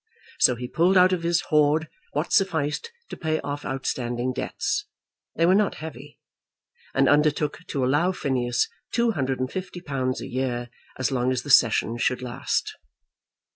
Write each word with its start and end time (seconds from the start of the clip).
So 0.39 0.55
he 0.55 0.67
pulled 0.67 0.97
out 0.97 1.13
of 1.13 1.21
his 1.21 1.41
hoard 1.41 1.87
what 2.13 2.33
sufficed 2.33 2.91
to 3.09 3.15
pay 3.17 3.39
off 3.41 3.63
outstanding 3.63 4.33
debts, 4.33 4.87
they 5.35 5.45
were 5.45 5.53
not 5.53 5.75
heavy, 5.75 6.17
and 6.95 7.07
undertook 7.07 7.59
to 7.67 7.85
allow 7.85 8.11
Phineas 8.11 8.67
two 8.91 9.11
hundred 9.11 9.39
and 9.39 9.51
fifty 9.51 9.79
pounds 9.79 10.19
a 10.19 10.27
year 10.27 10.71
as 10.97 11.11
long 11.11 11.31
as 11.31 11.43
the 11.43 11.51
session 11.51 11.97
should 11.99 12.23
last. 12.23 12.75